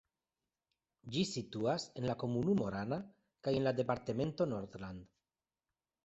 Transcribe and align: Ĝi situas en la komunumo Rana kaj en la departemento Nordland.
Ĝi 1.15 1.25
situas 1.31 1.83
en 1.99 2.07
la 2.09 2.15
komunumo 2.23 2.69
Rana 2.75 2.97
kaj 3.47 3.53
en 3.59 3.67
la 3.67 3.73
departemento 3.81 4.49
Nordland. 4.55 5.05